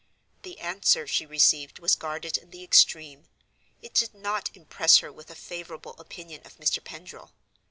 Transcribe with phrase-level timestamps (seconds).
[0.41, 3.27] The answer she received was guarded in the extreme:
[3.83, 6.83] it did not impress her with a favorable opinion of Mr.
[6.83, 7.29] Pendril.